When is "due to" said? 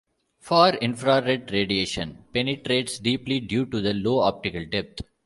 3.39-3.79